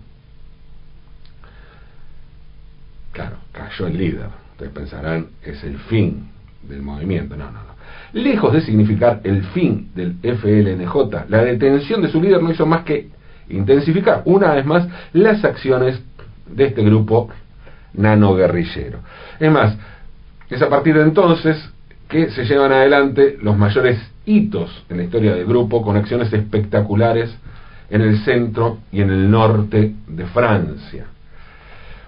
Claro, 3.14 3.38
cayó 3.52 3.88
el 3.88 3.98
líder. 3.98 4.28
Ustedes 4.52 4.72
pensarán, 4.74 5.30
es 5.42 5.64
el 5.64 5.80
fin 5.80 6.30
del 6.62 6.84
movimiento. 6.84 7.36
No, 7.36 7.46
no, 7.46 7.64
no. 7.64 7.70
Lejos 8.14 8.54
de 8.54 8.62
significar 8.62 9.22
el 9.24 9.44
fin 9.46 9.90
del 9.96 10.18
FLNJ, 10.22 11.30
la 11.30 11.44
detención 11.44 12.04
de 12.04 12.10
su 12.10 12.22
líder 12.22 12.44
no 12.44 12.52
hizo 12.52 12.68
más 12.68 12.84
que 12.84 13.10
intensificar 13.50 14.22
una 14.26 14.54
vez 14.54 14.66
más 14.66 14.88
las 15.14 15.44
acciones 15.44 16.02
de 16.48 16.66
este 16.66 16.84
grupo 16.84 17.30
nano 17.94 18.36
guerrillero. 18.36 19.00
Es 19.40 19.52
más, 19.52 19.76
es 20.50 20.62
a 20.62 20.70
partir 20.70 20.96
de 20.96 21.04
entonces 21.04 21.58
que 22.08 22.30
se 22.32 22.46
llevan 22.46 22.72
adelante 22.72 23.38
los 23.42 23.58
mayores 23.58 24.00
hitos 24.26 24.86
en 24.90 24.98
la 24.98 25.04
historia 25.04 25.36
del 25.36 25.46
grupo 25.46 25.82
con 25.82 25.96
acciones 25.96 26.32
espectaculares 26.34 27.36
en 27.90 28.02
el 28.02 28.20
centro 28.20 28.80
y 28.92 29.02
en 29.02 29.10
el 29.10 29.30
norte 29.30 29.94
de 30.08 30.26
Francia. 30.28 31.06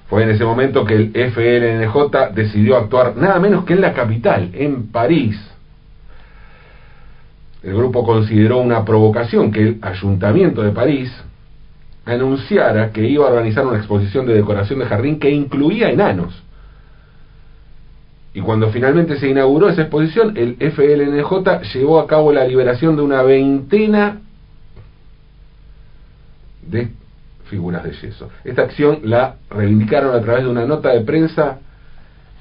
Fue 0.08 0.24
en 0.24 0.30
ese 0.32 0.44
momento 0.44 0.84
que 0.86 0.96
el 0.96 1.12
FLNJ 1.32 2.34
decidió 2.34 2.78
actuar 2.78 3.16
nada 3.16 3.40
menos 3.40 3.64
que 3.64 3.74
en 3.74 3.82
la 3.82 3.94
capital, 3.94 4.50
en 4.54 4.88
París, 4.92 5.40
el 7.64 7.76
grupo 7.76 8.04
consideró 8.04 8.60
una 8.60 8.84
provocación 8.84 9.52
que 9.52 9.62
el 9.62 9.80
Ayuntamiento 9.82 10.64
de 10.64 10.72
París 10.72 11.12
anunciara 12.06 12.92
que 12.92 13.08
iba 13.08 13.26
a 13.26 13.30
organizar 13.30 13.66
una 13.66 13.78
exposición 13.78 14.26
de 14.26 14.34
decoración 14.34 14.80
de 14.80 14.86
jardín 14.86 15.20
que 15.20 15.30
incluía 15.30 15.90
enanos. 15.90 16.42
Y 18.34 18.42
cuando 18.42 18.70
finalmente 18.70 19.18
se 19.18 19.30
inauguró 19.30 19.70
esa 19.70 19.82
exposición, 19.82 20.36
el 20.38 20.56
FLNJ 20.56 21.62
llevó 21.74 22.00
a 22.00 22.08
cabo 22.08 22.32
la 22.32 22.46
liberación 22.46 22.96
de 22.96 23.02
una 23.02 23.22
veintena 23.22 24.22
de 26.66 26.90
figuras 27.46 27.84
de 27.84 27.92
yeso. 27.92 28.30
Esta 28.46 28.64
acción 28.64 29.02
la 29.04 29.36
reivindicaron 29.50 30.16
a 30.16 30.22
través 30.22 30.46
de 30.46 30.50
una 30.50 30.66
nota 30.66 30.90
de 30.90 31.02
prensa 31.02 31.60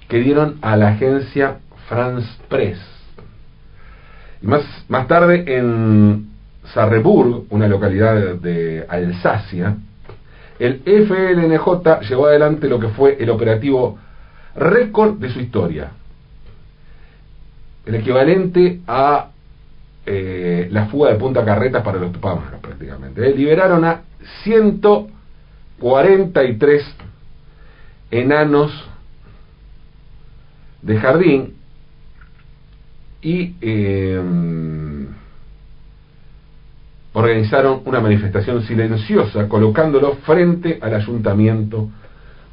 que 0.09 0.19
dieron 0.19 0.59
a 0.63 0.77
la 0.77 0.91
agencia 0.91 1.59
France 1.89 2.29
Press. 2.49 2.79
Y 4.43 4.47
más, 4.47 4.63
más 4.89 5.07
tarde 5.07 5.45
en 5.47 6.31
Sarreburg, 6.73 7.45
una 7.51 7.69
localidad 7.69 8.37
de 8.37 8.87
Alsacia, 8.89 9.77
el 10.59 10.83
FLNJ 10.85 12.01
llevó 12.09 12.27
adelante 12.27 12.69
lo 12.69 12.79
que 12.79 12.89
fue 12.89 13.17
el 13.19 13.31
operativo 13.31 13.99
récord 14.55 15.19
de 15.19 15.31
su 15.31 15.41
historia. 15.41 15.93
El 17.87 17.95
equivalente 17.95 18.81
a 18.87 19.31
eh, 20.05 20.69
la 20.71 20.85
fuga 20.87 21.11
de 21.11 21.19
Punta 21.19 21.43
Carretas 21.45 21.83
para 21.83 21.99
los 21.99 22.13
tupamaros 22.13 22.61
prácticamente. 22.61 23.27
Eh, 23.27 23.35
liberaron 23.35 23.83
a 23.85 24.03
143 24.45 26.95
enanos 28.11 28.87
de 30.83 30.99
jardín 30.99 31.60
y 33.23 33.55
eh, 33.61 34.21
organizaron 37.13 37.83
una 37.85 38.01
manifestación 38.01 38.63
silenciosa 38.63 39.49
colocándolo 39.49 40.15
frente 40.25 40.79
al 40.81 40.95
ayuntamiento 40.95 41.89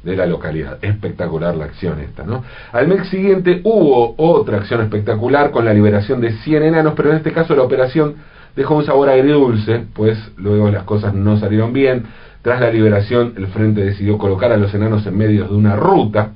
de 0.02 0.16
la 0.16 0.26
localidad. 0.26 0.78
Espectacular 0.82 1.56
la 1.56 1.66
acción 1.66 2.00
esta, 2.00 2.24
¿no? 2.24 2.44
Al 2.72 2.88
mes 2.88 3.08
siguiente 3.08 3.60
hubo 3.64 4.14
otra 4.16 4.58
acción 4.58 4.80
espectacular 4.82 5.50
con 5.50 5.64
la 5.64 5.74
liberación 5.74 6.20
de 6.20 6.32
100 6.32 6.62
enanos, 6.62 6.94
pero 6.96 7.10
en 7.10 7.16
este 7.16 7.32
caso 7.32 7.54
la 7.54 7.62
operación 7.62 8.16
dejó 8.56 8.76
un 8.76 8.84
sabor 8.84 9.08
agridulce, 9.08 9.84
pues 9.94 10.18
luego 10.36 10.70
las 10.70 10.84
cosas 10.84 11.14
no 11.14 11.38
salieron 11.38 11.72
bien. 11.72 12.06
Tras 12.42 12.60
la 12.60 12.70
liberación, 12.70 13.34
el 13.36 13.48
frente 13.48 13.84
decidió 13.84 14.16
colocar 14.16 14.52
a 14.52 14.56
los 14.56 14.72
enanos 14.74 15.06
en 15.06 15.16
medio 15.16 15.48
de 15.48 15.54
una 15.54 15.76
ruta, 15.76 16.32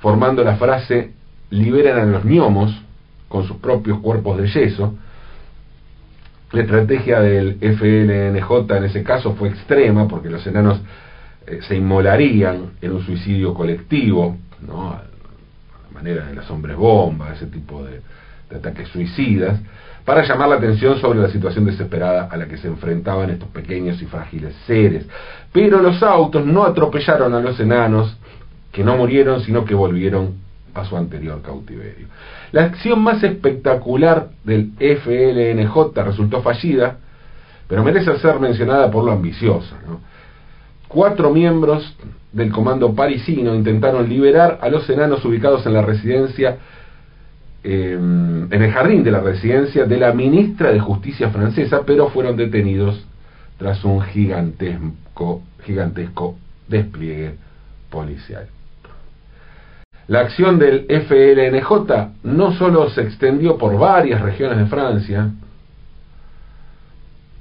formando 0.00 0.44
la 0.44 0.56
frase 0.56 1.12
liberan 1.50 1.98
a 1.98 2.04
los 2.04 2.24
gnomos 2.24 2.85
con 3.28 3.46
sus 3.46 3.56
propios 3.58 3.98
cuerpos 4.00 4.38
de 4.38 4.48
yeso. 4.48 4.94
La 6.52 6.62
estrategia 6.62 7.20
del 7.20 7.58
FLNJ 7.60 8.76
en 8.76 8.84
ese 8.84 9.02
caso 9.02 9.34
fue 9.34 9.48
extrema 9.48 10.06
porque 10.06 10.30
los 10.30 10.46
enanos 10.46 10.80
eh, 11.46 11.60
se 11.66 11.76
inmolarían 11.76 12.72
en 12.80 12.92
un 12.92 13.04
suicidio 13.04 13.52
colectivo, 13.52 14.36
¿no? 14.66 14.90
a 14.90 15.02
la 15.02 15.94
manera 15.94 16.26
de 16.26 16.34
los 16.34 16.48
hombres 16.50 16.76
bomba, 16.76 17.32
ese 17.34 17.46
tipo 17.46 17.84
de, 17.84 18.00
de 18.48 18.56
ataques 18.56 18.88
suicidas, 18.88 19.60
para 20.04 20.24
llamar 20.24 20.48
la 20.48 20.56
atención 20.56 21.00
sobre 21.00 21.18
la 21.18 21.28
situación 21.28 21.64
desesperada 21.64 22.28
a 22.30 22.36
la 22.36 22.46
que 22.46 22.58
se 22.58 22.68
enfrentaban 22.68 23.28
estos 23.30 23.48
pequeños 23.48 24.00
y 24.00 24.06
frágiles 24.06 24.54
seres. 24.66 25.04
Pero 25.52 25.82
los 25.82 26.00
autos 26.00 26.46
no 26.46 26.64
atropellaron 26.64 27.34
a 27.34 27.40
los 27.40 27.58
enanos, 27.58 28.16
que 28.70 28.84
no 28.84 28.96
murieron, 28.96 29.40
sino 29.42 29.64
que 29.64 29.74
volvieron 29.74 30.45
a 30.80 30.84
su 30.84 30.96
anterior 30.96 31.42
cautiverio. 31.42 32.06
La 32.52 32.64
acción 32.64 33.02
más 33.02 33.22
espectacular 33.22 34.28
del 34.44 34.72
FLNJ 34.78 36.02
resultó 36.04 36.42
fallida, 36.42 36.98
pero 37.68 37.82
merece 37.82 38.16
ser 38.18 38.38
mencionada 38.40 38.90
por 38.90 39.04
lo 39.04 39.12
ambiciosa. 39.12 39.76
cuatro 40.88 41.30
miembros 41.30 41.96
del 42.32 42.52
comando 42.52 42.94
parisino 42.94 43.54
intentaron 43.54 44.08
liberar 44.08 44.58
a 44.62 44.68
los 44.68 44.88
enanos 44.88 45.24
ubicados 45.24 45.66
en 45.66 45.72
la 45.72 45.82
residencia, 45.82 46.58
eh, 47.64 47.94
en 47.94 48.62
el 48.62 48.70
jardín 48.70 49.02
de 49.02 49.10
la 49.10 49.20
residencia 49.20 49.84
de 49.84 49.96
la 49.96 50.12
ministra 50.12 50.70
de 50.70 50.78
Justicia 50.78 51.30
francesa, 51.30 51.82
pero 51.84 52.08
fueron 52.10 52.36
detenidos 52.36 53.04
tras 53.58 53.84
un 53.84 54.02
gigantesco, 54.02 55.42
gigantesco 55.64 56.36
despliegue 56.68 57.34
policial. 57.90 58.48
La 60.08 60.20
acción 60.20 60.58
del 60.58 60.86
FLNJ 60.88 62.10
no 62.22 62.52
solo 62.52 62.88
se 62.90 63.02
extendió 63.02 63.58
por 63.58 63.76
varias 63.76 64.20
regiones 64.20 64.58
de 64.58 64.66
Francia, 64.66 65.30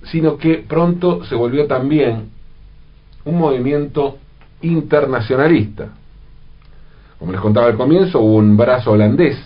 sino 0.04 0.38
que 0.38 0.64
pronto 0.68 1.24
se 1.26 1.36
volvió 1.36 1.68
también 1.68 2.30
un 3.24 3.38
movimiento 3.38 4.18
internacionalista. 4.62 5.90
Como 7.20 7.32
les 7.32 7.42
contaba 7.42 7.68
al 7.68 7.78
comienzo, 7.78 8.20
hubo 8.20 8.36
un 8.38 8.58
brazo 8.58 8.92
holandés 8.92 9.38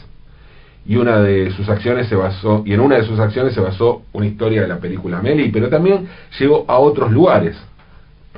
y 0.86 0.96
una 0.96 1.22
de 1.22 1.52
sus 1.52 1.68
acciones 1.70 2.08
se 2.08 2.16
basó 2.16 2.64
y 2.66 2.74
en 2.74 2.80
una 2.80 2.96
de 2.98 3.04
sus 3.04 3.20
acciones 3.20 3.54
se 3.54 3.62
basó 3.62 4.04
una 4.14 4.26
historia 4.26 4.62
de 4.62 4.68
la 4.68 4.80
película 4.80 5.22
Meli, 5.22 5.50
pero 5.50 5.70
también 5.70 6.08
llegó 6.40 6.66
a 6.68 6.80
otros 6.80 7.12
lugares. 7.12 7.58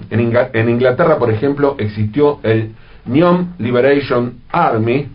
En 0.09 0.69
Inglaterra, 0.69 1.19
por 1.19 1.31
ejemplo, 1.31 1.75
existió 1.77 2.39
el 2.43 2.71
Neon 3.05 3.55
Liberation 3.59 4.41
Army 4.49 5.07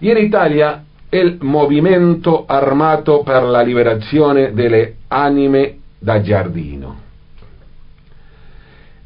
y 0.00 0.10
en 0.10 0.18
Italia 0.18 0.82
el 1.10 1.38
Movimento 1.42 2.44
Armato 2.48 3.22
per 3.22 3.44
la 3.44 3.62
Liberazione 3.62 4.52
delle 4.52 4.96
Anime 5.08 5.78
da 6.00 6.20
Giardino. 6.20 6.96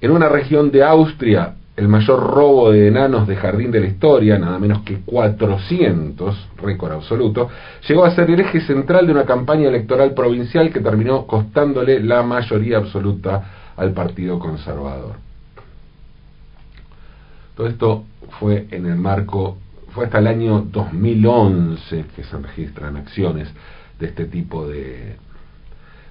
En 0.00 0.10
una 0.10 0.28
región 0.28 0.70
de 0.70 0.82
Austria, 0.82 1.54
el 1.76 1.86
mayor 1.86 2.18
robo 2.18 2.72
de 2.72 2.88
enanos 2.88 3.26
de 3.28 3.36
jardín 3.36 3.70
de 3.70 3.80
la 3.80 3.86
historia, 3.86 4.38
nada 4.38 4.58
menos 4.58 4.82
que 4.82 5.00
400, 5.04 6.48
récord 6.62 6.92
absoluto, 6.92 7.48
llegó 7.86 8.04
a 8.04 8.10
ser 8.10 8.30
el 8.30 8.40
eje 8.40 8.60
central 8.62 9.06
de 9.06 9.12
una 9.12 9.24
campaña 9.24 9.68
electoral 9.68 10.14
provincial 10.14 10.72
que 10.72 10.80
terminó 10.80 11.26
costándole 11.26 12.00
la 12.00 12.22
mayoría 12.22 12.78
absoluta 12.78 13.72
al 13.76 13.92
Partido 13.92 14.38
Conservador. 14.38 15.27
Todo 17.58 17.66
esto 17.66 18.04
fue 18.38 18.68
en 18.70 18.86
el 18.86 18.94
marco, 18.94 19.58
fue 19.88 20.04
hasta 20.04 20.20
el 20.20 20.28
año 20.28 20.60
2011 20.70 22.04
que 22.14 22.22
se 22.22 22.36
registran 22.38 22.96
acciones 22.96 23.52
de 23.98 24.06
este 24.06 24.26
tipo 24.26 24.68
de, 24.68 25.16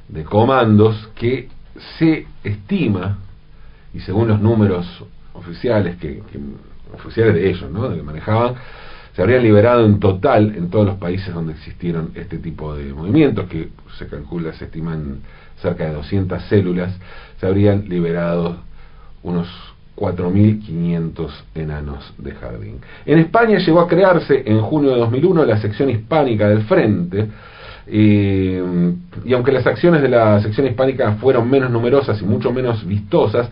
de 0.09 0.23
comandos 0.25 1.09
que 1.15 1.47
se 1.97 2.27
estima 2.43 3.19
y 3.93 4.01
según 4.01 4.27
los 4.27 4.41
números 4.41 4.85
oficiales 5.35 5.95
que, 5.95 6.21
oficiales 6.93 7.35
de 7.35 7.49
ellos, 7.49 7.71
¿no? 7.71 7.95
que 7.95 8.03
manejaban, 8.03 8.55
se 9.13 9.21
habrían 9.21 9.43
liberado 9.43 9.85
en 9.85 10.01
total 10.01 10.53
en 10.53 10.69
todos 10.69 10.85
los 10.85 10.97
países 10.97 11.33
donde 11.33 11.53
existieron 11.53 12.11
este 12.15 12.39
tipo 12.39 12.75
de 12.75 12.93
movimientos, 12.93 13.47
que 13.47 13.69
se 13.97 14.07
calcula, 14.07 14.51
se 14.51 14.65
estiman 14.65 15.21
cerca 15.61 15.85
de 15.85 15.93
200 15.93 16.43
células, 16.49 16.93
se 17.39 17.47
habrían 17.47 17.87
liberado 17.87 18.57
unos 19.23 19.47
4.500 19.97 21.29
enanos 21.55 22.13
de 22.19 22.31
jardín. 22.33 22.79
En 23.05 23.19
España 23.19 23.57
llegó 23.57 23.81
a 23.81 23.87
crearse 23.87 24.43
en 24.45 24.61
junio 24.61 24.91
de 24.91 24.97
2001 24.97 25.45
la 25.45 25.57
sección 25.57 25.89
hispánica 25.89 26.47
del 26.47 26.63
Frente, 26.63 27.27
y 27.89 28.57
aunque 29.33 29.51
las 29.51 29.65
acciones 29.65 30.01
de 30.01 30.09
la 30.09 30.39
sección 30.41 30.67
hispánica 30.67 31.13
fueron 31.13 31.49
menos 31.49 31.71
numerosas 31.71 32.21
y 32.21 32.25
mucho 32.25 32.51
menos 32.51 32.85
vistosas, 32.85 33.49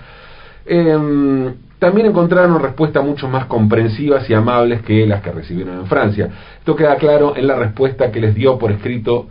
eh, 0.66 1.54
también 1.80 2.08
encontraron 2.08 2.62
respuestas 2.62 3.04
mucho 3.04 3.28
más 3.28 3.46
comprensivas 3.46 4.30
y 4.30 4.34
amables 4.34 4.82
que 4.82 5.06
las 5.06 5.22
que 5.22 5.32
recibieron 5.32 5.80
en 5.80 5.86
Francia. 5.88 6.30
Esto 6.60 6.76
queda 6.76 6.96
claro 6.96 7.36
en 7.36 7.48
la 7.48 7.56
respuesta 7.56 8.12
que 8.12 8.20
les 8.20 8.34
dio 8.36 8.58
por 8.58 8.72
escrito 8.72 9.28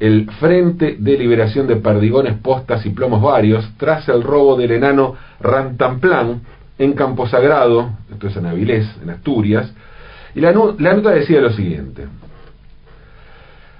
el 0.00 0.30
Frente 0.32 0.96
de 0.98 1.18
Liberación 1.18 1.66
de 1.66 1.76
Perdigones, 1.76 2.38
Postas 2.38 2.84
y 2.86 2.90
Plomos 2.90 3.22
Varios 3.22 3.68
tras 3.76 4.08
el 4.08 4.22
robo 4.22 4.56
del 4.56 4.72
enano 4.72 5.14
Rantanplan 5.40 6.40
en 6.78 6.92
Campo 6.94 7.26
Sagrado, 7.28 7.90
esto 8.12 8.26
es 8.28 8.36
en 8.36 8.46
Avilés, 8.46 8.88
en 9.02 9.10
Asturias, 9.10 9.72
y 10.34 10.40
la, 10.40 10.52
la 10.52 10.94
nota 10.94 11.10
decía 11.10 11.40
lo 11.40 11.52
siguiente. 11.52 12.06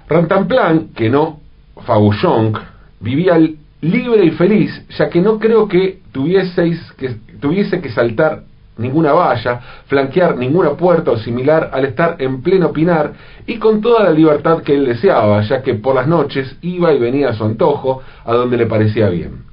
Rantanplan, 0.07 0.89
que 0.89 1.09
no 1.09 1.41
Fagullonc, 1.85 2.57
vivía 3.01 3.37
libre 3.81 4.25
y 4.25 4.31
feliz, 4.31 4.85
ya 4.97 5.09
que 5.09 5.21
no 5.21 5.39
creo 5.39 5.67
que, 5.67 5.99
que 6.11 7.15
tuviese 7.39 7.81
que 7.81 7.89
saltar 7.89 8.43
ninguna 8.77 9.13
valla, 9.13 9.61
flanquear 9.87 10.37
ninguna 10.37 10.71
puerta 10.71 11.11
o 11.11 11.17
similar 11.17 11.69
al 11.73 11.85
estar 11.85 12.15
en 12.19 12.41
pleno 12.41 12.71
pinar 12.71 13.13
y 13.45 13.57
con 13.57 13.81
toda 13.81 14.03
la 14.03 14.11
libertad 14.11 14.61
que 14.63 14.73
él 14.73 14.85
deseaba, 14.85 15.41
ya 15.41 15.61
que 15.61 15.75
por 15.75 15.95
las 15.95 16.07
noches 16.07 16.57
iba 16.61 16.93
y 16.93 16.99
venía 16.99 17.29
a 17.29 17.33
su 17.33 17.45
antojo 17.45 18.01
a 18.23 18.33
donde 18.33 18.57
le 18.57 18.65
parecía 18.65 19.09
bien. 19.09 19.45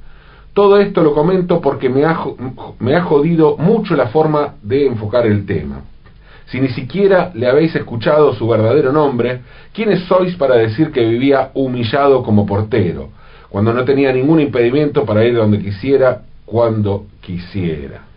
Todo 0.55 0.79
esto 0.79 1.03
lo 1.03 1.15
comento 1.15 1.61
porque 1.61 1.89
me 1.89 2.05
ha, 2.05 3.03
jodido 3.03 3.57
mucho 3.57 3.97
la 3.97 4.09
forma 4.09 4.55
de 4.63 4.87
enfocar 4.87 5.27
el 5.27 5.47
tema. 5.47 5.81
Si 6.47 6.61
ni 6.61 6.69
siquiera 6.69 7.31
le 7.35 7.47
habéis 7.47 7.75
escuchado 7.75 8.35
su 8.35 8.47
verdadero 8.47 8.93
nombre, 8.93 9.41
¿quiénes 9.73 10.01
sois 10.01 10.37
para 10.37 10.57
decir 10.57 10.93
que 10.93 11.09
vivía 11.09 11.51
humillado 11.55 12.23
como 12.23 12.45
portero, 12.45 13.09
cuando 13.49 13.73
no 13.73 13.85
tenía 13.85 14.13
ningún 14.13 14.41
impedimento 14.41 15.07
para 15.07 15.25
ir 15.25 15.35
donde 15.35 15.59
quisiera, 15.59 16.23
cuando 16.45 17.07
quisiera? 17.23 18.12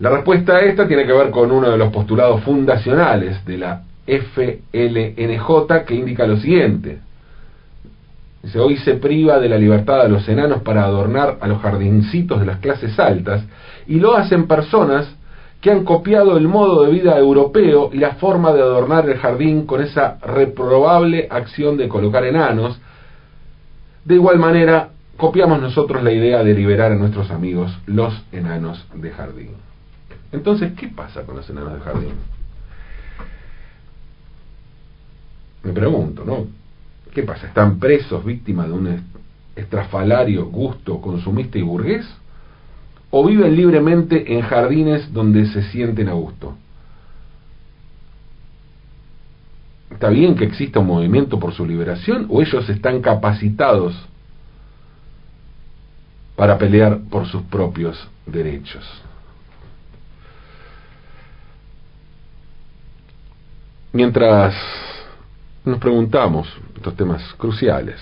La 0.00 0.10
respuesta 0.10 0.56
a 0.56 0.60
esta 0.60 0.88
tiene 0.88 1.06
que 1.06 1.12
ver 1.12 1.30
con 1.30 1.52
uno 1.52 1.70
de 1.70 1.78
los 1.78 1.92
postulados 1.92 2.42
fundacionales 2.42 3.44
de 3.44 3.58
la 3.58 3.82
FLNJ 4.06 5.84
que 5.86 5.94
indica 5.94 6.26
lo 6.26 6.36
siguiente. 6.36 6.98
Dice, 8.42 8.58
hoy 8.58 8.76
se 8.76 8.94
priva 8.94 9.38
de 9.38 9.48
la 9.48 9.56
libertad 9.56 10.02
a 10.02 10.08
los 10.08 10.28
enanos 10.28 10.62
para 10.62 10.84
adornar 10.84 11.38
a 11.40 11.46
los 11.46 11.62
jardincitos 11.62 12.40
de 12.40 12.46
las 12.46 12.58
clases 12.58 12.98
altas 12.98 13.44
y 13.86 14.00
lo 14.00 14.16
hacen 14.16 14.46
personas 14.46 15.14
que 15.60 15.70
han 15.70 15.84
copiado 15.84 16.36
el 16.36 16.46
modo 16.46 16.82
de 16.84 16.92
vida 16.92 17.16
europeo 17.16 17.88
y 17.92 17.98
la 17.98 18.16
forma 18.16 18.52
de 18.52 18.60
adornar 18.60 19.08
el 19.08 19.16
jardín 19.16 19.64
con 19.64 19.80
esa 19.80 20.18
reprobable 20.20 21.26
acción 21.30 21.78
de 21.78 21.88
colocar 21.88 22.24
enanos. 22.24 22.78
De 24.04 24.16
igual 24.16 24.38
manera, 24.38 24.90
copiamos 25.16 25.62
nosotros 25.62 26.02
la 26.02 26.12
idea 26.12 26.42
de 26.42 26.52
liberar 26.52 26.92
a 26.92 26.96
nuestros 26.96 27.30
amigos 27.30 27.72
los 27.86 28.12
enanos 28.32 28.84
de 28.94 29.10
jardín. 29.10 29.50
Entonces, 30.34 30.72
¿qué 30.72 30.88
pasa 30.88 31.22
con 31.22 31.36
los 31.36 31.48
enanos 31.48 31.74
de 31.74 31.80
jardín? 31.80 32.14
Me 35.62 35.72
pregunto, 35.72 36.24
¿no? 36.24 36.46
¿Qué 37.12 37.22
pasa? 37.22 37.46
¿Están 37.46 37.78
presos 37.78 38.24
víctimas 38.24 38.66
de 38.66 38.72
un 38.72 39.04
estrafalario 39.54 40.46
gusto 40.46 41.00
consumista 41.00 41.56
y 41.56 41.62
burgués? 41.62 42.04
¿O 43.10 43.24
viven 43.24 43.54
libremente 43.54 44.34
en 44.34 44.42
jardines 44.42 45.12
donde 45.12 45.46
se 45.46 45.62
sienten 45.70 46.08
a 46.08 46.14
gusto? 46.14 46.56
¿Está 49.92 50.08
bien 50.08 50.34
que 50.34 50.44
exista 50.44 50.80
un 50.80 50.88
movimiento 50.88 51.38
por 51.38 51.54
su 51.54 51.64
liberación 51.64 52.26
o 52.28 52.42
ellos 52.42 52.68
están 52.68 53.00
capacitados 53.00 53.94
para 56.34 56.58
pelear 56.58 56.98
por 57.08 57.26
sus 57.28 57.42
propios 57.42 58.08
derechos? 58.26 58.84
Mientras 63.94 64.56
nos 65.64 65.78
preguntamos 65.78 66.48
estos 66.74 66.96
temas 66.96 67.22
cruciales, 67.34 68.00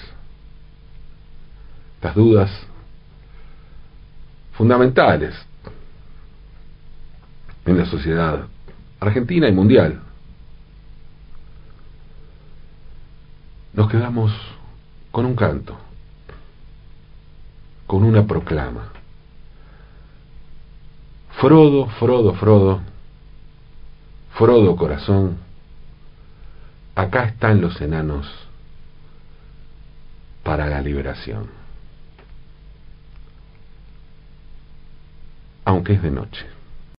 estas 1.96 2.14
dudas 2.14 2.50
fundamentales 4.54 5.34
en 7.66 7.76
la 7.76 7.84
sociedad 7.84 8.46
argentina 9.00 9.46
y 9.46 9.52
mundial. 9.52 10.00
Nos 13.74 13.90
quedamos 13.90 14.32
con 15.10 15.26
un 15.26 15.36
canto, 15.36 15.76
con 17.86 18.02
una 18.02 18.26
proclama. 18.26 18.92
Frodo, 21.38 21.86
Frodo, 21.98 22.32
Frodo, 22.32 22.80
Frodo 24.32 24.74
corazón, 24.74 25.51
acá 26.94 27.24
están 27.24 27.60
los 27.60 27.80
enanos 27.80 28.26
para 30.42 30.66
la 30.66 30.80
liberación. 30.80 31.48
Aunque 35.64 35.94
es 35.94 36.02
de 36.02 36.10
noche. 36.10 36.46